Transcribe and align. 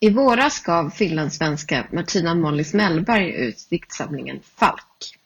I 0.00 0.10
våras 0.10 0.62
gav 0.62 0.90
finlandssvenska 0.90 1.86
Martina 1.92 2.34
Mollis 2.34 2.74
Mellberg 2.74 3.30
ut 3.30 3.66
diktsamlingen 3.70 4.40
Falk. 4.56 5.18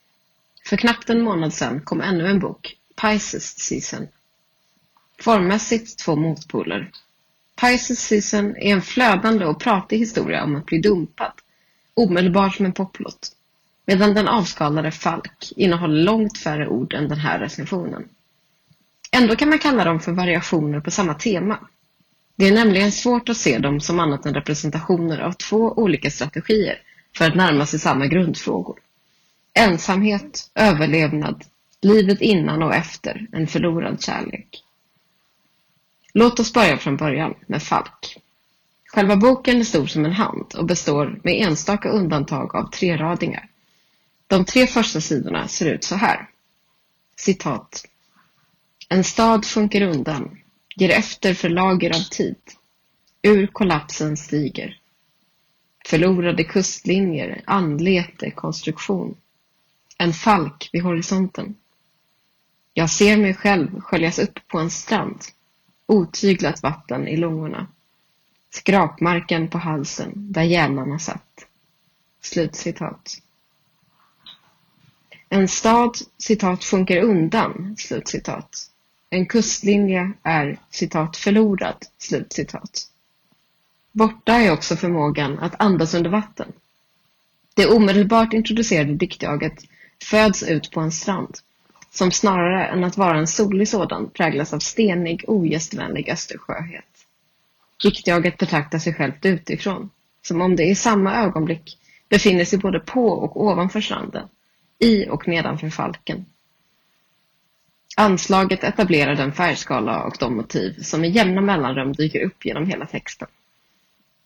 För 0.67 0.77
knappt 0.77 1.11
en 1.11 1.23
månad 1.23 1.55
sedan 1.55 1.81
kom 1.81 2.01
ännu 2.01 2.27
en 2.27 2.39
bok, 2.39 2.77
Pisces 3.03 3.59
Season. 3.59 4.09
Formmässigt 5.21 5.99
två 5.99 6.17
motpoler. 6.17 6.91
Pisces 7.61 8.01
Season 8.01 8.57
är 8.57 8.73
en 8.73 8.83
flödande 8.83 9.45
och 9.45 9.61
pratig 9.61 9.99
historia 9.99 10.45
om 10.45 10.57
att 10.57 10.67
bli 10.67 10.79
dumpad, 10.79 11.33
omedelbart 11.95 12.57
som 12.57 12.67
en 12.67 12.73
poplåt. 12.73 13.33
Medan 13.87 14.15
den 14.15 14.29
avskalade 14.29 14.91
Falk 14.91 15.53
innehåller 15.57 16.03
långt 16.03 16.39
färre 16.39 16.69
ord 16.69 16.95
än 16.95 17.09
den 17.09 17.19
här 17.19 17.39
recensionen. 17.39 18.09
Ändå 19.13 19.37
kan 19.37 19.49
man 19.49 19.59
kalla 19.59 19.85
dem 19.85 20.01
för 20.01 20.13
variationer 20.13 20.81
på 20.81 20.91
samma 20.91 21.15
tema. 21.15 21.59
Det 22.41 22.49
är 22.49 22.55
nämligen 22.55 22.93
svårt 22.93 23.29
att 23.29 23.37
se 23.37 23.59
dem 23.59 23.81
som 23.81 24.01
annat 24.01 24.27
än 24.27 24.35
representationer 24.35 25.19
av 25.19 25.33
två 25.33 25.73
olika 25.77 26.11
strategier 26.11 26.83
för 27.17 27.25
att 27.25 27.35
närma 27.35 27.67
sig 27.67 27.79
samma 27.79 28.07
grundfrågor. 28.07 28.79
Ensamhet, 29.55 30.51
överlevnad, 30.55 31.45
livet 31.83 32.21
innan 32.21 32.63
och 32.63 32.75
efter 32.75 33.27
en 33.33 33.47
förlorad 33.47 34.03
kärlek. 34.03 34.65
Låt 36.15 36.41
oss 36.41 36.53
börja 36.53 36.79
från 36.79 36.97
början 36.97 37.35
med 37.47 37.63
Falk. 37.63 38.19
Själva 38.87 39.17
boken 39.17 39.61
är 39.61 39.65
stor 39.65 39.87
som 39.87 40.05
en 40.05 40.13
hand 40.13 40.55
och 40.59 40.67
består 40.67 41.21
med 41.25 41.47
enstaka 41.47 41.89
undantag 41.89 42.57
av 42.57 42.71
tre 42.71 42.97
radingar. 42.97 43.49
De 44.27 44.45
tre 44.45 44.67
första 44.67 45.01
sidorna 45.01 45.49
ser 45.49 45.75
ut 45.75 45.85
så 45.85 45.95
här. 45.95 46.29
Citat. 47.17 47.85
En 48.89 49.05
stad 49.05 49.47
sjunker 49.47 49.83
undan, 49.83 50.40
ger 50.77 50.91
efter 50.91 51.35
för 51.35 51.49
lager 51.49 51.91
av 51.91 52.09
tid. 52.11 52.37
Ur 53.23 53.47
kollapsen 53.47 54.17
stiger. 54.17 54.81
Förlorade 55.87 56.45
kustlinjer, 56.45 57.43
anlete, 57.47 58.31
konstruktion. 58.31 59.17
En 59.99 60.13
falk 60.13 60.71
vid 60.73 60.83
horisonten. 60.83 61.57
Jag 62.75 62.91
ser 62.91 63.17
mig 63.17 63.35
själv 63.35 63.81
sköljas 63.81 64.19
upp 64.19 64.39
på 64.49 64.59
en 64.59 64.71
strand. 64.71 65.25
Otyglat 65.87 66.63
vatten 66.63 67.09
i 67.09 67.17
lungorna. 67.17 67.67
Skrapmarken 68.51 69.51
på 69.51 69.59
halsen 69.59 70.13
där 70.33 70.43
hjärnarna 70.43 70.99
satt. 70.99 71.47
Slutcitat. 72.21 73.23
En 75.29 75.49
stad 75.49 75.97
citat 76.19 76.65
sjunker 76.65 77.03
undan. 77.03 77.77
Slutcitat. 77.79 78.70
En 79.11 79.27
kustlinje 79.27 80.13
är 80.23 80.59
citat 80.71 81.17
förlorad. 81.17 81.77
Slutcitat. 81.99 82.87
Borta 83.93 84.33
är 84.33 84.53
också 84.53 84.77
förmågan 84.77 85.39
att 85.39 85.61
andas 85.61 85.95
under 85.95 86.11
vatten. 86.11 86.53
Det 87.55 87.67
omedelbart 87.67 88.33
introducerade 88.33 88.95
diktjaget 88.95 89.65
föds 90.05 90.43
ut 90.43 90.71
på 90.71 90.81
en 90.81 90.93
strand 90.93 91.39
som 91.91 92.11
snarare 92.11 92.67
än 92.67 92.85
att 92.85 92.97
vara 92.97 93.19
en 93.19 93.27
solig 93.27 93.69
sådan 93.69 94.11
präglas 94.11 94.53
av 94.53 94.59
stenig, 94.59 95.25
ogästvänlig 95.27 96.09
östersjöhet. 96.09 97.07
Diktjaget 97.83 98.39
betraktar 98.39 98.79
sig 98.79 98.95
självt 98.95 99.27
utifrån, 99.27 99.91
som 100.23 100.41
om 100.41 100.57
det 100.57 100.65
i 100.65 100.75
samma 100.75 101.17
ögonblick 101.17 101.79
befinner 102.09 102.45
sig 102.45 102.59
både 102.59 102.81
på 102.81 103.09
och 103.09 103.43
ovanför 103.43 103.81
stranden, 103.81 104.29
i 104.79 105.09
och 105.09 105.29
nedanför 105.29 105.71
falken. 105.71 106.25
Anslaget 108.01 108.65
etablerar 108.65 109.15
den 109.15 109.33
färgskala 109.33 110.03
och 110.03 110.17
de 110.21 110.37
motiv 110.37 110.83
som 110.83 111.01
med 111.01 111.11
jämna 111.11 111.41
mellanrum 111.41 111.93
dyker 111.93 112.25
upp 112.25 112.47
genom 112.47 112.67
hela 112.67 112.87
texten. 112.87 113.29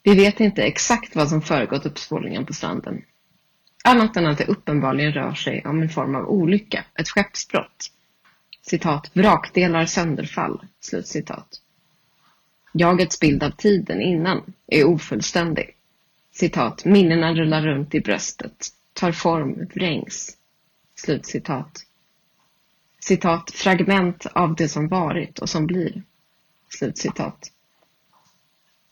Vi 0.03 0.15
vet 0.15 0.41
inte 0.41 0.63
exakt 0.63 1.17
vad 1.17 1.29
som 1.29 1.43
föregått 1.43 1.87
uppspolningen 1.87 2.47
på 2.47 2.53
stranden. 2.53 3.05
Annat 3.85 4.17
än 4.17 4.27
att 4.27 4.39
det 4.39 4.45
uppenbarligen 4.45 5.13
rör 5.13 5.35
sig 5.35 5.65
om 5.65 5.83
en 5.83 5.89
form 5.89 6.15
av 6.15 6.29
olycka, 6.29 6.85
ett 6.95 7.09
skeppsbrott. 7.09 7.91
Citat, 8.63 9.11
vrakdelar 9.13 9.87
sönderfall, 9.87 10.67
slutcitat. 10.81 11.49
Jagets 12.73 13.21
bild 13.21 13.43
av 13.43 13.51
tiden 13.51 14.01
innan 14.01 14.53
är 14.67 14.85
ofullständig. 14.85 15.77
Citat, 16.33 16.85
minnena 16.85 17.35
rullar 17.35 17.63
runt 17.63 17.95
i 17.95 18.01
bröstet, 18.01 18.69
tar 18.93 19.13
form, 19.13 19.69
vrängs. 19.75 20.37
Slutcitat. 20.95 21.87
Citat, 23.07 23.51
fragment 23.51 24.27
av 24.33 24.55
det 24.55 24.69
som 24.69 24.89
varit 24.89 25.39
och 25.39 25.49
som 25.49 25.67
blir. 25.67 26.03
Slutcitat. 26.69 27.51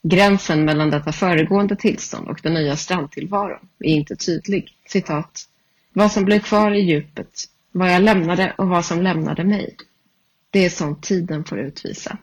Gränsen 0.03 0.65
mellan 0.65 0.89
detta 0.89 1.11
föregående 1.11 1.75
tillstånd 1.75 2.27
och 2.27 2.39
den 2.43 2.53
nya 2.53 2.75
strandtillvaron 2.75 3.69
är 3.79 3.93
inte 3.93 4.15
tydlig. 4.15 4.77
Citat. 4.85 5.49
Vad 5.93 6.11
som 6.11 6.25
blev 6.25 6.39
kvar 6.39 6.71
i 6.71 6.79
djupet, 6.79 7.43
vad 7.71 7.93
jag 7.93 8.01
lämnade 8.01 8.55
och 8.57 8.67
vad 8.67 8.85
som 8.85 9.01
lämnade 9.01 9.43
mig. 9.43 9.77
Det 10.49 10.65
är 10.65 10.69
sånt 10.69 11.03
tiden 11.03 11.43
får 11.43 11.59
utvisa. 11.59 12.17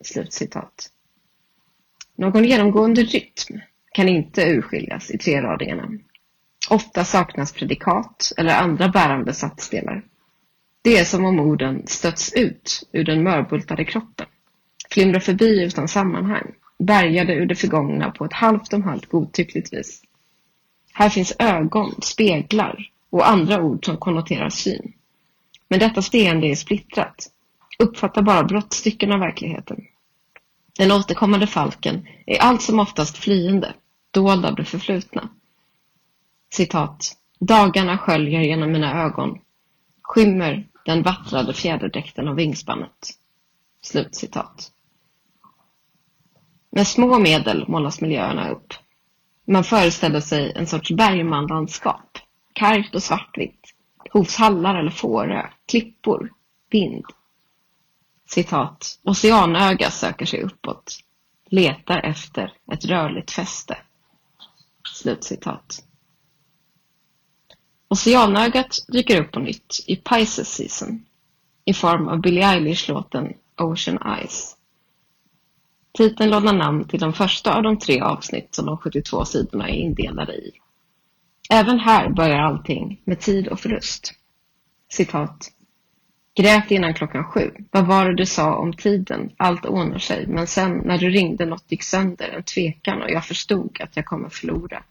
Slutcitat. 0.00 0.90
Någon 2.16 2.44
genomgående 2.44 3.02
rytm 3.02 3.60
kan 3.92 4.08
inte 4.08 4.42
urskiljas 4.42 5.10
i 5.10 5.18
treradingarna. 5.18 5.88
Ofta 6.70 7.04
saknas 7.04 7.52
predikat 7.52 8.32
eller 8.36 8.54
andra 8.54 8.88
bärande 8.88 9.34
satsdelar. 9.34 10.04
Det 10.82 10.98
är 10.98 11.04
som 11.04 11.24
om 11.24 11.40
orden 11.40 11.82
stötts 11.86 12.32
ut 12.32 12.88
ur 12.92 13.04
den 13.04 13.22
mörbultade 13.22 13.84
kroppen, 13.84 14.26
flimrar 14.90 15.20
förbi 15.20 15.64
utan 15.64 15.88
sammanhang, 15.88 16.54
bärgade 16.78 17.34
ur 17.34 17.46
det 17.46 17.54
förgångna 17.54 18.10
på 18.10 18.24
ett 18.24 18.32
halvt 18.32 18.72
om 18.72 18.82
halvt 18.82 19.06
godtyckligt 19.06 19.72
vis. 19.72 20.02
Här 20.92 21.08
finns 21.08 21.32
ögon, 21.38 21.94
speglar 22.02 22.90
och 23.10 23.28
andra 23.28 23.62
ord 23.62 23.84
som 23.84 23.96
konnoterar 23.96 24.50
syn. 24.50 24.92
Men 25.68 25.78
detta 25.78 26.02
seende 26.02 26.46
är 26.46 26.54
splittrat, 26.54 27.30
uppfattar 27.78 28.22
bara 28.22 28.44
brottstycken 28.44 29.12
av 29.12 29.20
verkligheten. 29.20 29.84
Den 30.78 30.92
återkommande 30.92 31.46
falken 31.46 32.06
är 32.26 32.38
allt 32.38 32.62
som 32.62 32.80
oftast 32.80 33.16
flyende, 33.16 33.74
dold 34.10 34.46
av 34.46 34.54
det 34.54 34.64
förflutna. 34.64 35.28
Citat. 36.52 37.16
Dagarna 37.40 37.98
sköljer 37.98 38.40
genom 38.40 38.72
mina 38.72 39.02
ögon, 39.02 39.38
skymmer 40.02 40.68
den 40.84 41.02
vattrade 41.02 41.54
fjäderdräkten 41.54 42.28
och 42.28 42.38
vingspannet. 42.38 43.10
Slutcitat. 43.82 44.72
Med 46.70 46.86
små 46.86 47.18
medel 47.18 47.68
målas 47.68 48.00
miljöerna 48.00 48.50
upp. 48.50 48.74
Man 49.44 49.64
föreställer 49.64 50.20
sig 50.20 50.52
en 50.56 50.66
sorts 50.66 50.90
Bergmanlandskap, 50.90 52.18
kargt 52.52 52.94
och 52.94 53.02
svartvitt, 53.02 53.74
hovshallar 54.12 54.74
eller 54.74 54.90
Fårö, 54.90 55.46
klippor, 55.66 56.32
vind. 56.70 57.04
Citat, 58.28 58.98
oceanöga 59.02 59.90
söker 59.90 60.26
sig 60.26 60.42
uppåt, 60.42 60.98
letar 61.46 62.00
efter 62.00 62.52
ett 62.72 62.84
rörligt 62.84 63.30
fäste. 63.30 63.78
Slutcitat. 64.94 65.84
Oceanögat 67.92 68.76
dyker 68.88 69.20
upp 69.20 69.32
på 69.32 69.40
nytt 69.40 69.84
i 69.86 69.96
Pisces 69.96 70.48
Season 70.48 71.04
i 71.64 71.74
form 71.74 72.08
av 72.08 72.20
Billie 72.20 72.42
Eilish-låten 72.42 73.32
Ocean 73.60 73.98
Eyes. 74.18 74.56
Titeln 75.98 76.30
lånar 76.30 76.52
namn 76.52 76.88
till 76.88 77.00
de 77.00 77.12
första 77.12 77.54
av 77.56 77.62
de 77.62 77.78
tre 77.78 78.00
avsnitt 78.00 78.54
som 78.54 78.66
de 78.66 78.78
72 78.78 79.24
sidorna 79.24 79.68
är 79.68 79.74
indelade 79.74 80.32
i. 80.32 80.52
Även 81.50 81.78
här 81.78 82.08
börjar 82.10 82.38
allting 82.38 83.00
med 83.04 83.20
tid 83.20 83.48
och 83.48 83.60
förlust. 83.60 84.12
Citat. 84.92 85.50
Grät 86.34 86.70
innan 86.70 86.94
klockan 86.94 87.24
sju. 87.24 87.50
Vad 87.70 87.86
var 87.86 88.08
det 88.08 88.16
du 88.16 88.26
sa 88.26 88.54
om 88.54 88.72
tiden? 88.72 89.30
Allt 89.36 89.66
ordnar 89.66 89.98
sig. 89.98 90.26
Men 90.26 90.46
sen 90.46 90.72
när 90.84 90.98
du 90.98 91.10
ringde 91.10 91.46
något 91.46 91.64
gick 91.68 91.82
sönder, 91.82 92.28
en 92.28 92.42
tvekan 92.42 93.02
och 93.02 93.10
jag 93.10 93.24
förstod 93.24 93.80
att 93.80 93.96
jag 93.96 94.04
kommer 94.04 94.28
förlora. 94.28 94.82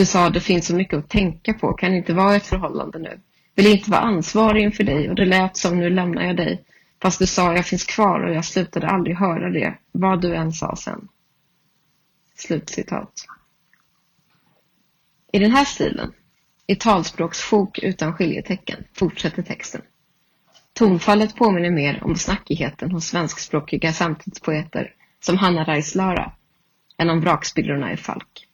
Du 0.00 0.06
sa 0.06 0.30
det 0.30 0.40
finns 0.40 0.66
så 0.66 0.76
mycket 0.76 0.98
att 0.98 1.08
tänka 1.08 1.54
på, 1.54 1.72
kan 1.72 1.94
inte 1.94 2.12
vara 2.12 2.36
ett 2.36 2.46
förhållande 2.46 2.98
nu. 2.98 3.20
Vill 3.54 3.66
inte 3.66 3.90
vara 3.90 4.00
ansvarig 4.00 4.62
inför 4.62 4.84
dig 4.84 5.08
och 5.08 5.14
det 5.14 5.24
lät 5.24 5.56
som 5.56 5.78
nu 5.78 5.90
lämnar 5.90 6.22
jag 6.22 6.36
dig. 6.36 6.64
Fast 7.02 7.18
du 7.18 7.26
sa 7.26 7.54
jag 7.54 7.66
finns 7.66 7.84
kvar 7.84 8.20
och 8.20 8.34
jag 8.34 8.44
slutade 8.44 8.88
aldrig 8.88 9.16
höra 9.16 9.50
det, 9.50 9.78
vad 9.92 10.20
du 10.20 10.34
än 10.34 10.52
sa 10.52 10.76
sen. 10.76 11.08
Slutcitat. 12.36 13.12
I 15.32 15.38
den 15.38 15.50
här 15.50 15.64
stilen, 15.64 16.12
i 16.66 16.76
talspråkssjok 16.76 17.78
utan 17.78 18.12
skiljetecken, 18.12 18.84
fortsätter 18.94 19.42
texten. 19.42 19.82
Tonfallet 20.72 21.36
påminner 21.36 21.70
mer 21.70 22.04
om 22.04 22.16
snackigheten 22.16 22.90
hos 22.90 23.06
svenskspråkiga 23.06 23.92
samtidspoeter 23.92 24.94
som 25.20 25.36
Hanna 25.36 25.64
Reislöra 25.64 26.32
än 26.98 27.10
om 27.10 27.20
vrakspillrorna 27.20 27.92
i 27.92 27.96
Falk. 27.96 28.46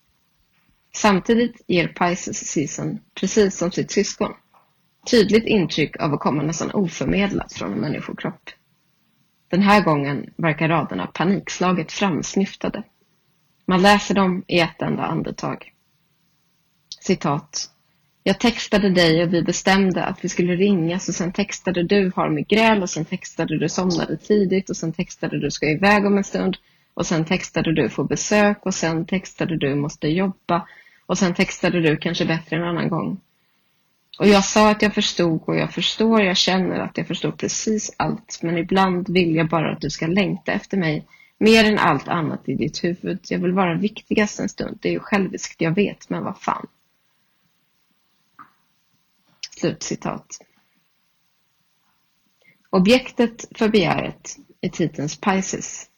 Samtidigt 0.96 1.60
ger 1.66 1.88
Pisces 1.88 2.46
Season, 2.46 2.98
precis 3.14 3.58
som 3.58 3.70
sitt 3.70 3.90
syskon, 3.90 4.32
tydligt 5.10 5.44
intryck 5.44 5.96
av 6.00 6.14
att 6.14 6.20
komma 6.20 6.43
nästan 6.43 6.70
oförmedlat 6.70 7.52
från 7.52 7.72
en 7.72 7.78
människokropp. 7.78 8.50
Den 9.48 9.62
här 9.62 9.84
gången 9.84 10.31
verkar 10.37 10.69
raderna 10.69 11.06
panikslaget 11.06 11.93
framsnyftade. 11.93 12.82
Man 13.66 13.82
läser 13.82 14.14
dem 14.14 14.44
i 14.46 14.60
ett 14.60 14.82
enda 14.82 15.02
andetag. 15.02 15.72
Citat. 17.00 17.70
Jag 18.22 18.40
textade 18.40 18.90
dig 18.90 19.22
och 19.22 19.34
vi 19.34 19.43
bestämde 19.43 20.04
att 20.04 20.25
vi 20.25 20.28
skulle 20.28 20.56
ringas 20.56 21.08
och 21.08 21.14
sen 21.14 21.32
textade 21.32 21.82
du 21.82 22.12
har 22.16 22.28
migrän 22.28 22.82
och 22.82 22.90
sen 22.90 23.04
textade 23.04 23.58
du 23.58 23.69
somnade 23.69 24.16
tidigt 24.16 24.70
och 24.70 24.76
sen 24.76 24.93
textade 24.93 25.40
du 25.40 25.50
ska 25.50 25.70
iväg 25.70 26.06
om 26.06 26.19
en 26.19 26.25
stund 26.25 26.56
och 26.94 27.06
sen 27.06 27.25
textade 27.25 27.75
du 27.75 27.88
får 27.88 28.04
besök 28.04 28.66
och 28.66 28.75
sen 28.75 29.06
textade 29.06 29.56
du 29.56 29.75
måste 29.75 30.08
jobba 30.08 30.66
och 31.06 31.19
sen 31.19 31.35
textade 31.35 31.81
du 31.81 31.97
kanske 31.97 32.26
bättre 32.26 32.56
en 32.56 32.64
annan 32.64 32.88
gång. 32.88 33.20
Och 34.19 34.26
jag 34.26 34.44
sa 34.44 34.70
att 34.70 34.82
jag 34.82 34.94
förstod 34.94 35.43
och 35.44 35.56
jag 35.56 35.75
förstår, 35.75 36.23
jag 36.23 36.37
känner 36.37 36.79
att 36.79 36.99
jag 36.99 37.06
förstår 37.06 37.31
precis 37.32 37.94
allt 37.97 38.38
men 38.43 38.58
ibland 38.58 39.08
vill 39.08 39.37
jag 39.37 39.49
bara 39.49 39.73
att 39.73 39.81
du 39.81 39.91
ska 39.91 40.06
längta 40.06 40.53
efter 40.53 40.76
mig 40.76 41.06
mer 41.38 41.64
än 41.64 41.79
allt 41.79 42.08
annat 42.08 42.49
i 42.49 42.55
ditt 42.55 42.85
huvud. 42.85 43.20
Jag 43.29 43.38
vill 43.38 43.53
vara 43.53 43.75
viktigast 43.75 44.41
en 44.41 44.49
stund. 44.49 44.79
Det 44.82 44.88
är 44.88 44.93
ju 44.93 45.00
själviskt, 45.00 45.61
jag 45.61 45.75
vet, 45.75 46.08
men 46.08 46.25
vad 46.25 46.38
fan. 46.38 46.67
Slutcitat. 49.50 50.26
Objektet 52.70 53.44
för 53.58 53.69
begäret 53.69 54.37
är 54.61 54.69
titelns 54.69 55.20
Pisces, 55.20 55.91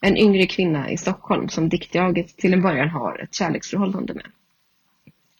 en 0.00 0.16
yngre 0.16 0.46
kvinna 0.46 0.90
i 0.90 0.96
Stockholm 0.96 1.48
som 1.48 1.68
diktjaget 1.68 2.36
till 2.36 2.52
en 2.52 2.62
början 2.62 2.88
har 2.88 3.18
ett 3.18 3.34
kärleksförhållande 3.34 4.14
med. 4.14 4.26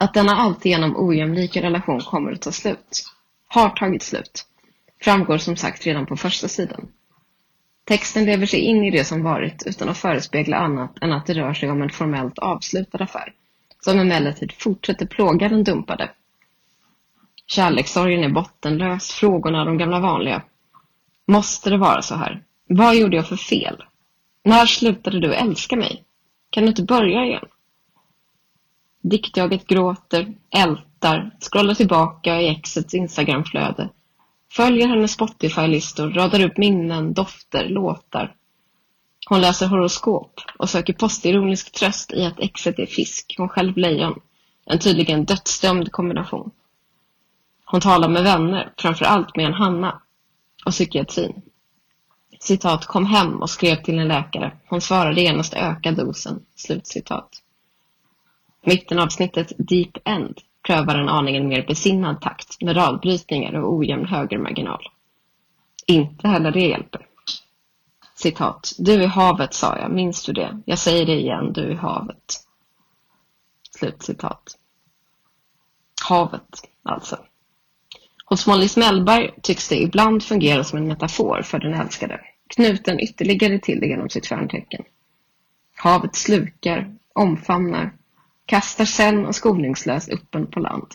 Att 0.04 0.14
denna 0.14 0.32
alltigenom 0.32 0.96
ojämlika 0.96 1.62
relation 1.62 2.00
kommer 2.00 2.32
att 2.32 2.42
ta 2.42 2.52
slut, 2.52 3.04
har 3.48 3.70
tagit 3.70 4.02
slut, 4.02 4.46
framgår 5.02 5.38
som 5.38 5.56
sagt 5.56 5.86
redan 5.86 6.06
på 6.06 6.16
första 6.16 6.48
sidan. 6.48 6.88
Texten 7.84 8.24
lever 8.24 8.46
sig 8.46 8.60
in 8.60 8.84
i 8.84 8.90
det 8.90 9.04
som 9.04 9.22
varit 9.22 9.62
utan 9.66 9.88
att 9.88 9.98
förespegla 9.98 10.56
annat 10.56 10.98
än 11.02 11.12
att 11.12 11.26
det 11.26 11.34
rör 11.34 11.54
sig 11.54 11.70
om 11.70 11.82
en 11.82 11.90
formellt 11.90 12.38
avslutad 12.38 12.98
affär, 12.98 13.32
som 13.80 13.98
emellertid 13.98 14.52
fortsätter 14.52 15.06
plåga 15.06 15.48
den 15.48 15.64
dumpade. 15.64 16.10
Kärlekssorgen 17.46 18.24
är 18.24 18.28
bottenlös, 18.28 19.12
frågorna 19.12 19.64
de 19.64 19.78
gamla 19.78 20.00
vanliga. 20.00 20.42
Måste 21.26 21.70
det 21.70 21.78
vara 21.78 22.02
så 22.02 22.14
här? 22.14 22.42
Vad 22.68 22.96
gjorde 22.96 23.16
jag 23.16 23.28
för 23.28 23.36
fel? 23.36 23.84
När 24.44 24.66
slutade 24.66 25.20
du 25.20 25.34
älska 25.34 25.76
mig? 25.76 26.04
Kan 26.50 26.62
du 26.62 26.68
inte 26.68 26.82
börja 26.82 27.24
igen? 27.24 27.46
Diktjaget 29.06 29.66
gråter, 29.66 30.34
ältar, 30.50 31.30
scrollar 31.40 31.74
tillbaka 31.74 32.40
i 32.40 32.48
exets 32.48 32.94
Instagramflöde, 32.94 33.88
följer 34.52 34.88
hennes 34.88 35.12
Spotify-listor, 35.12 36.10
radar 36.10 36.44
upp 36.44 36.58
minnen, 36.58 37.14
dofter, 37.14 37.68
låtar. 37.68 38.34
Hon 39.28 39.40
läser 39.40 39.66
horoskop 39.66 40.40
och 40.58 40.70
söker 40.70 40.92
postironisk 40.92 41.72
tröst 41.72 42.12
i 42.12 42.24
att 42.24 42.40
exet 42.40 42.78
är 42.78 42.86
fisk, 42.86 43.34
hon 43.38 43.48
själv 43.48 43.76
lejon. 43.76 44.20
En 44.66 44.78
tydligen 44.78 45.24
dödsdömd 45.24 45.92
kombination. 45.92 46.50
Hon 47.64 47.80
talar 47.80 48.08
med 48.08 48.22
vänner, 48.22 48.72
framför 48.78 49.04
allt 49.04 49.36
med 49.36 49.46
en 49.46 49.54
Hanna, 49.54 50.02
och 50.66 50.72
psykiatrin. 50.72 51.42
Citat, 52.40 52.86
kom 52.86 53.06
hem 53.06 53.42
och 53.42 53.50
skrev 53.50 53.76
till 53.76 53.98
en 53.98 54.08
läkare. 54.08 54.52
Hon 54.68 54.80
svarade 54.80 55.20
genast 55.20 55.54
öka 55.54 55.92
dosen. 55.92 56.46
Slutcitat. 56.56 57.43
Mittenavsnittet 58.64 59.52
Deep 59.58 59.98
End 60.04 60.40
prövar 60.66 60.94
en 60.94 61.08
aningen 61.08 61.48
mer 61.48 61.66
besinnad 61.66 62.20
takt 62.20 62.62
med 62.62 62.76
radbrytningar 62.76 63.52
och 63.54 63.72
ojämn 63.72 64.06
högermarginal. 64.06 64.82
Inte 65.86 66.28
heller 66.28 66.52
det 66.52 66.66
hjälper. 66.68 67.06
Citat. 68.14 68.72
Du 68.78 69.02
är 69.02 69.06
havet, 69.06 69.54
sa 69.54 69.78
jag. 69.78 69.90
Minns 69.90 70.24
du 70.24 70.32
det? 70.32 70.62
Jag 70.66 70.78
säger 70.78 71.06
det 71.06 71.20
igen. 71.20 71.52
Du 71.52 71.70
är 71.70 71.74
havet. 71.74 72.44
Slutcitat. 73.78 74.58
Havet, 76.08 76.68
alltså. 76.82 77.18
Hos 78.24 78.46
Molly 78.46 78.68
Smällberg 78.68 79.30
tycks 79.42 79.68
det 79.68 79.82
ibland 79.82 80.22
fungera 80.22 80.64
som 80.64 80.78
en 80.78 80.88
metafor 80.88 81.42
för 81.42 81.58
den 81.58 81.74
älskade, 81.74 82.20
knuten 82.46 83.00
ytterligare 83.00 83.58
till 83.58 83.80
det 83.80 83.86
genom 83.86 84.10
sitt 84.10 84.26
stjärntecken. 84.26 84.84
Havet 85.76 86.16
slukar, 86.16 86.94
omfamnar, 87.12 87.92
kastar 88.46 88.84
sen 88.84 89.26
och 89.26 89.34
skoningslöst 89.34 90.08
upp 90.08 90.30
på 90.50 90.60
land. 90.60 90.86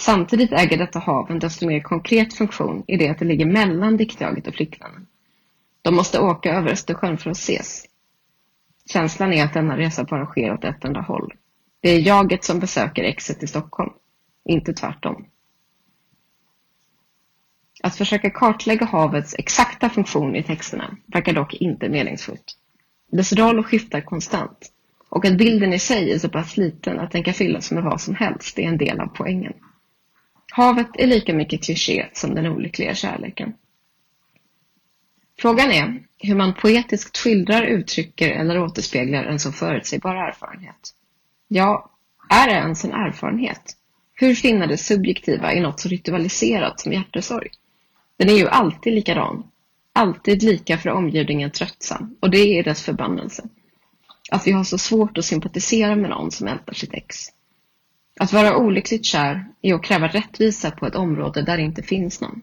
Samtidigt 0.00 0.52
äger 0.52 0.78
detta 0.78 0.98
hav 0.98 1.30
en 1.30 1.38
desto 1.38 1.66
mer 1.66 1.80
konkret 1.80 2.34
funktion 2.34 2.84
i 2.86 2.96
det 2.96 3.08
att 3.08 3.18
det 3.18 3.24
ligger 3.24 3.46
mellan 3.46 3.96
diktjaget 3.96 4.46
och 4.46 4.54
flickvännen. 4.54 5.06
De 5.82 5.94
måste 5.94 6.20
åka 6.20 6.54
över 6.54 6.70
Östersjön 6.70 7.18
för 7.18 7.30
att 7.30 7.36
ses. 7.36 7.84
Känslan 8.92 9.32
är 9.32 9.44
att 9.44 9.54
denna 9.54 9.78
resa 9.78 10.04
bara 10.04 10.26
sker 10.26 10.52
åt 10.52 10.64
ett 10.64 10.84
enda 10.84 11.00
håll. 11.00 11.34
Det 11.80 11.90
är 11.90 12.06
jaget 12.06 12.44
som 12.44 12.58
besöker 12.58 13.04
exet 13.04 13.42
i 13.42 13.46
Stockholm, 13.46 13.92
inte 14.44 14.72
tvärtom. 14.72 15.26
Att 17.82 17.96
försöka 17.96 18.30
kartlägga 18.30 18.86
havets 18.86 19.34
exakta 19.38 19.88
funktion 19.88 20.36
i 20.36 20.42
texterna 20.42 20.96
verkar 21.06 21.32
dock 21.32 21.54
inte 21.54 21.88
meningsfullt. 21.88 22.56
Dess 23.12 23.32
roll 23.32 23.62
skiftar 23.62 24.00
konstant 24.00 24.72
och 25.10 25.24
att 25.24 25.38
bilden 25.38 25.72
i 25.72 25.78
sig 25.78 26.12
är 26.12 26.18
så 26.18 26.28
pass 26.28 26.56
liten 26.56 27.00
att 27.00 27.10
den 27.10 27.24
kan 27.24 27.34
fyllas 27.34 27.70
med 27.70 27.82
vad 27.82 28.00
som 28.00 28.14
helst 28.14 28.58
är 28.58 28.62
en 28.62 28.78
del 28.78 29.00
av 29.00 29.06
poängen. 29.06 29.52
Havet 30.52 30.88
är 30.94 31.06
lika 31.06 31.34
mycket 31.34 31.64
kliché 31.64 32.08
som 32.12 32.34
den 32.34 32.46
olyckliga 32.46 32.94
kärleken. 32.94 33.52
Frågan 35.38 35.70
är 35.70 36.02
hur 36.18 36.34
man 36.34 36.54
poetiskt 36.54 37.18
skildrar, 37.18 37.62
uttrycker 37.62 38.30
eller 38.30 38.62
återspeglar 38.62 39.24
en 39.24 39.38
så 39.38 39.52
förutsägbar 39.52 40.14
erfarenhet. 40.14 40.94
Ja, 41.48 41.90
är 42.28 42.46
det 42.46 42.54
ens 42.54 42.84
en 42.84 42.92
erfarenhet? 42.92 43.76
Hur 44.14 44.34
finna 44.34 44.66
det 44.66 44.76
subjektiva 44.76 45.52
i 45.54 45.60
något 45.60 45.80
så 45.80 45.88
ritualiserat 45.88 46.80
som 46.80 46.92
hjärtesorg? 46.92 47.48
Den 48.16 48.28
är 48.28 48.34
ju 48.34 48.48
alltid 48.48 48.94
likadan. 48.94 49.44
Alltid 49.92 50.42
lika 50.42 50.78
för 50.78 50.90
omgivningen 50.90 51.50
tröttsam. 51.50 52.16
Och 52.20 52.30
det 52.30 52.58
är 52.58 52.64
dess 52.64 52.82
förbannelse. 52.82 53.48
Alltså, 54.30 54.42
att 54.42 54.46
vi 54.46 54.56
har 54.56 54.64
så 54.64 54.78
svårt 54.78 55.18
att 55.18 55.24
sympatisera 55.24 55.96
med 55.96 56.10
någon 56.10 56.30
som 56.30 56.48
ältar 56.48 56.74
sitt 56.74 56.94
ex. 56.94 57.26
Att 58.20 58.32
vara 58.32 58.56
olyckligt 58.56 59.04
kär 59.04 59.44
är 59.62 59.74
att 59.74 59.84
kräva 59.84 60.08
rättvisa 60.08 60.70
på 60.70 60.86
ett 60.86 60.94
område 60.94 61.42
där 61.42 61.56
det 61.56 61.62
inte 61.62 61.82
finns 61.82 62.20
någon. 62.20 62.42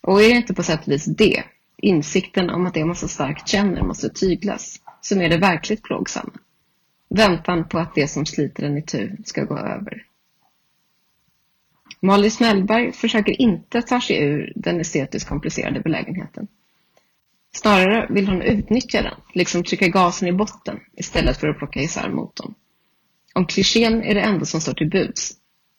Och 0.00 0.22
är 0.22 0.28
det 0.28 0.36
inte 0.36 0.54
på 0.54 0.62
sätt 0.62 0.86
och 0.86 0.92
vis 0.92 1.04
det, 1.04 1.44
insikten 1.76 2.50
om 2.50 2.66
att 2.66 2.74
det 2.74 2.84
man 2.84 2.96
så 2.96 3.08
starkt 3.08 3.48
känner 3.48 3.82
måste 3.82 4.08
tyglas, 4.08 4.80
som 5.00 5.20
är 5.20 5.28
det 5.28 5.38
verkligt 5.38 5.82
plågsamma? 5.82 6.32
Väntan 7.08 7.68
på 7.68 7.78
att 7.78 7.94
det 7.94 8.08
som 8.08 8.26
sliter 8.26 8.62
en 8.62 8.78
itu 8.78 9.10
ska 9.24 9.44
gå 9.44 9.58
över. 9.58 10.02
Molly 12.00 12.30
Snellberg 12.30 12.92
försöker 12.92 13.40
inte 13.40 13.82
ta 13.82 14.00
sig 14.00 14.22
ur 14.22 14.52
den 14.56 14.80
estetiskt 14.80 15.28
komplicerade 15.28 15.80
belägenheten. 15.80 16.48
Snarare 17.56 18.06
vill 18.10 18.28
hon 18.28 18.42
utnyttja 18.42 19.02
den, 19.02 19.14
liksom 19.34 19.64
trycka 19.64 19.88
gasen 19.88 20.28
i 20.28 20.32
botten 20.32 20.80
istället 20.96 21.36
för 21.36 21.48
att 21.48 21.58
plocka 21.58 21.80
isär 21.80 22.10
motorn. 22.10 22.54
Om 23.34 23.46
klichén 23.46 24.02
är 24.02 24.14
det 24.14 24.20
enda 24.20 24.44
som 24.44 24.60
står 24.60 24.72
till 24.72 24.90
buds, 24.90 25.32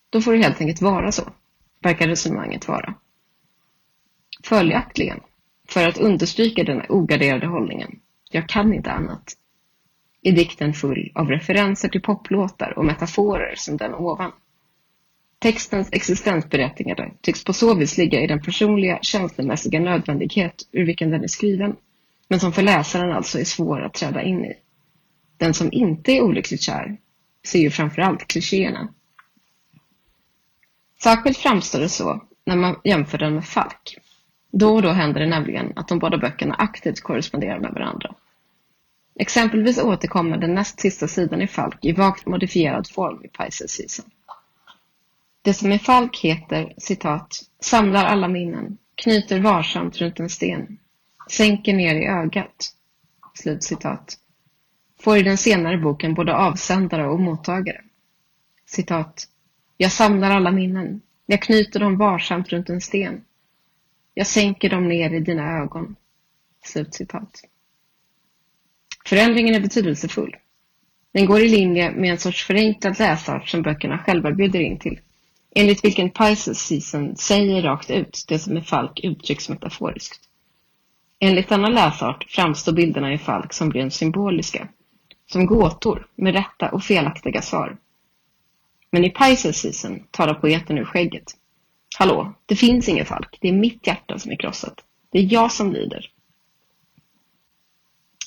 då 0.10 0.22
får 0.22 0.34
det 0.34 0.44
helt 0.44 0.62
enkelt 0.62 0.82
vara 0.82 1.12
så, 1.12 1.34
verkar 1.82 2.08
resonemanget 2.08 2.68
vara. 2.68 2.94
Följaktligen, 4.44 5.20
för 5.70 5.88
att 5.88 5.98
understryka 5.98 6.64
den 6.64 6.82
ogarderade 6.90 7.48
hållningen, 7.48 8.00
jag 8.32 8.50
kan 8.50 8.74
inte 8.74 8.92
annat, 8.92 9.34
är 10.22 10.32
dikten 10.32 10.74
full 10.74 11.12
av 11.16 11.28
referenser 11.28 11.90
till 11.90 12.02
poplåtar 12.02 12.74
och 12.78 12.86
metaforer 12.86 13.54
som 13.56 13.78
den 13.78 13.94
ovan. 13.94 14.32
Textens 15.40 15.90
existensberättigande 15.92 17.12
tycks 17.22 17.44
på 17.44 17.54
så 17.54 17.76
vis 17.76 17.98
ligga 17.98 18.22
i 18.22 18.28
den 18.28 18.42
personliga, 18.42 19.00
känslomässiga 19.02 19.80
nödvändighet 19.80 20.68
ur 20.72 20.86
vilken 20.86 21.10
den 21.10 21.24
är 21.24 21.28
skriven, 21.28 21.76
men 22.28 22.40
som 22.40 22.54
för 22.54 22.62
läsaren 22.62 23.12
alltså 23.12 23.40
är 23.40 23.44
svår 23.44 23.82
att 23.82 23.94
träda 23.94 24.24
in 24.24 24.46
i. 24.46 24.54
Den 25.38 25.54
som 25.54 25.70
inte 25.72 26.12
är 26.12 26.22
olyckligt 26.22 26.62
kär 26.62 26.98
ser 27.46 27.60
ju 27.60 27.70
framförallt 27.70 28.28
klichéerna. 28.28 28.94
Särskilt 31.04 31.38
framstår 31.38 31.80
det 31.80 31.90
så 31.90 32.24
när 32.46 32.56
man 32.56 32.82
jämför 32.84 33.18
den 33.18 33.34
med 33.34 33.46
Falk. 33.46 33.98
Då 34.52 34.76
och 34.76 34.82
då 34.82 34.90
händer 34.90 35.20
det 35.20 35.28
nämligen 35.28 35.74
att 35.76 35.88
de 35.88 36.00
båda 36.00 36.18
böckerna 36.18 36.56
aktivt 36.56 37.02
korresponderar 37.02 37.60
med 37.60 37.72
varandra. 37.72 38.16
Exempelvis 39.20 39.78
återkommer 39.78 40.38
den 40.38 40.54
näst 40.54 40.80
sista 40.80 41.08
sidan 41.08 41.42
i 41.42 41.48
Falk 41.48 41.86
i 41.86 41.92
vagt 41.92 42.26
modifierad 42.26 42.90
form 42.90 43.26
i 43.26 43.28
Pisces 43.28 43.72
Season. 43.72 44.06
Det 45.48 45.54
som 45.54 45.72
i 45.72 45.80
Falk 45.80 46.20
heter, 46.24 46.74
citat, 46.78 47.40
samlar 47.60 48.06
alla 48.06 48.28
minnen, 48.28 48.78
knyter 48.96 49.40
varsamt 49.40 49.98
runt 49.98 50.20
en 50.20 50.30
sten, 50.30 50.80
sänker 51.30 51.74
ner 51.74 51.96
i 51.96 52.06
ögat, 52.06 52.74
slut 53.34 53.64
citat, 53.64 54.18
får 55.00 55.18
i 55.18 55.24
den 55.24 55.38
senare 55.38 55.78
boken 55.78 56.14
både 56.14 56.36
avsändare 56.36 57.08
och 57.08 57.20
mottagare. 57.20 57.82
Citat, 58.66 59.28
jag 59.78 59.92
samlar 59.92 60.32
alla 60.32 60.52
minnen, 60.52 61.02
jag 61.26 61.42
knyter 61.42 61.80
dem 61.80 61.98
varsamt 61.98 62.50
runt 62.50 62.70
en 62.70 62.82
sten, 62.82 63.24
jag 64.14 64.28
sänker 64.28 64.70
dem 64.70 64.88
ner 64.88 65.14
i 65.14 65.20
dina 65.20 65.58
ögon. 65.58 65.96
Slut 66.66 66.94
citat. 66.94 67.42
Förändringen 69.06 69.56
är 69.56 69.60
betydelsefull. 69.60 70.36
Den 71.14 71.26
går 71.26 71.40
i 71.40 71.50
linje 71.50 71.92
med 71.92 72.12
en 72.12 72.18
sorts 72.18 72.46
förenklad 72.46 73.00
läsart 73.00 73.50
som 73.50 73.62
böckerna 73.62 73.98
själva 73.98 74.32
bjuder 74.32 74.60
in 74.60 74.80
till, 74.80 75.00
enligt 75.56 75.86
vilken 75.86 76.10
Pisces 76.10 76.60
season 76.60 77.16
säger 77.16 77.62
rakt 77.62 77.90
ut 77.90 78.26
det 78.28 78.40
som 78.40 78.58
i 78.58 78.62
Falk 78.62 79.00
uttrycks 79.04 79.50
metaforiskt. 79.50 80.20
Enligt 81.20 81.50
denna 81.50 81.70
läsart 81.70 82.26
framstår 82.30 82.72
bilderna 82.72 83.14
i 83.14 83.18
Falk 83.18 83.54
som 83.54 83.72
rent 83.72 83.94
symboliska, 83.94 84.68
som 85.32 85.46
gåtor 85.46 86.08
med 86.16 86.34
rätta 86.34 86.70
och 86.70 86.84
felaktiga 86.84 87.42
svar. 87.42 87.78
Men 88.92 89.06
i 89.06 89.10
Pisces 89.10 89.58
season 89.58 90.04
talar 90.12 90.34
poeten 90.34 90.78
ur 90.78 90.86
skägget. 90.86 91.32
Hallå, 91.98 92.34
det 92.46 92.56
finns 92.56 92.90
ingen 92.90 93.06
Falk, 93.06 93.38
det 93.42 93.48
är 93.48 93.54
mitt 93.54 93.88
hjärta 93.88 94.20
som 94.20 94.32
är 94.32 94.36
krossat. 94.36 94.84
Det 95.12 95.20
är 95.20 95.34
jag 95.34 95.52
som 95.52 95.74
lider. 95.74 96.12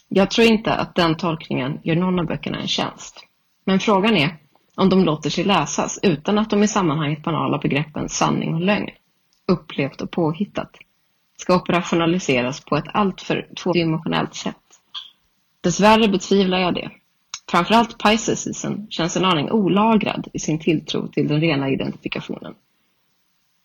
Jag 0.08 0.30
tror 0.30 0.46
inte 0.46 0.74
att 0.74 0.94
den 0.94 1.16
tolkningen 1.16 1.80
gör 1.82 1.96
någon 1.96 2.18
av 2.18 2.26
böckerna 2.26 2.60
en 2.60 2.68
tjänst. 2.68 3.26
Men 3.64 3.80
frågan 3.80 4.16
är 4.16 4.36
om 4.80 4.88
de 4.88 5.04
låter 5.04 5.30
sig 5.30 5.44
läsas 5.44 5.98
utan 6.02 6.38
att 6.38 6.50
de 6.50 6.62
i 6.62 6.68
sammanhanget 6.68 7.22
banala 7.22 7.58
begreppen 7.58 8.08
sanning 8.08 8.54
och 8.54 8.60
lögn, 8.60 8.90
upplevt 9.48 10.00
och 10.00 10.10
påhittat, 10.10 10.70
ska 11.36 11.56
operationaliseras 11.56 12.60
på 12.60 12.76
ett 12.76 12.84
alltför 12.94 13.48
tvådimensionellt 13.56 14.34
sätt. 14.34 14.56
Dessvärre 15.60 16.08
betvivlar 16.08 16.58
jag 16.58 16.74
det. 16.74 16.90
Framförallt 17.50 18.02
Pisces 18.02 18.42
season 18.42 18.86
känns 18.90 19.16
en 19.16 19.24
aning 19.24 19.50
olagrad 19.50 20.28
i 20.32 20.38
sin 20.38 20.58
tilltro 20.58 21.08
till 21.08 21.28
den 21.28 21.40
rena 21.40 21.70
identifikationen. 21.70 22.54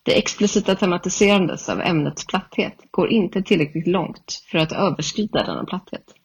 Det 0.04 0.18
explicita 0.18 0.76
tematiserandet 0.76 1.70
av 1.70 1.82
ämnets 1.82 2.26
platthet 2.26 2.78
går 2.92 3.10
inte 3.10 3.42
tillräckligt 3.42 3.88
långt 3.88 4.44
för 4.52 4.58
att 4.58 4.72
överskrida 4.72 5.44
denna 5.44 5.66
platthet. 5.66 6.16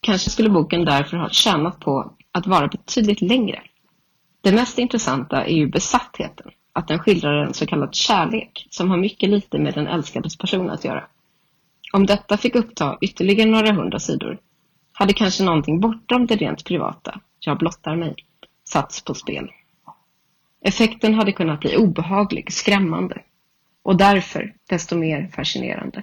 Kanske 0.00 0.30
skulle 0.30 0.50
boken 0.50 0.84
därför 0.84 1.16
ha 1.16 1.28
tjänat 1.28 1.80
på 1.80 2.15
att 2.36 2.46
vara 2.46 2.68
betydligt 2.68 3.20
längre. 3.20 3.62
Det 4.40 4.52
mest 4.52 4.78
intressanta 4.78 5.44
är 5.44 5.54
ju 5.54 5.66
besattheten, 5.66 6.50
att 6.72 6.88
den 6.88 6.98
skildrar 6.98 7.44
en 7.46 7.54
så 7.54 7.66
kallad 7.66 7.94
kärlek 7.94 8.66
som 8.70 8.90
har 8.90 8.96
mycket 8.96 9.28
lite 9.30 9.58
med 9.58 9.74
den 9.74 9.86
älskades 9.86 10.38
person 10.38 10.70
att 10.70 10.84
göra. 10.84 11.04
Om 11.92 12.06
detta 12.06 12.36
fick 12.36 12.54
uppta 12.54 12.98
ytterligare 13.00 13.50
några 13.50 13.72
hundra 13.72 13.98
sidor 13.98 14.38
hade 14.92 15.12
kanske 15.12 15.44
någonting 15.44 15.80
bortom 15.80 16.26
det 16.26 16.36
rent 16.36 16.64
privata, 16.64 17.20
jag 17.40 17.58
blottar 17.58 17.96
mig, 17.96 18.14
satts 18.64 19.04
på 19.04 19.14
spel. 19.14 19.50
Effekten 20.60 21.14
hade 21.14 21.32
kunnat 21.32 21.60
bli 21.60 21.76
obehaglig, 21.76 22.52
skrämmande 22.52 23.22
och 23.82 23.96
därför 23.96 24.54
desto 24.68 24.96
mer 24.96 25.30
fascinerande. 25.34 26.02